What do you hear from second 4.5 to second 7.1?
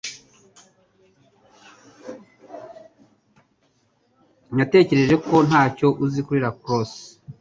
Natekereje ko ntacyo uzi kuri lacrosse